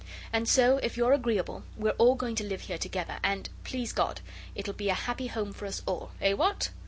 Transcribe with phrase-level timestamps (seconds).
[0.33, 4.19] And so, if you're agreeable, we're all going to live here together, and, please God,
[4.55, 6.09] it'll be a happy home for us all.
[6.19, 6.33] Eh!
[6.33, 6.71] what?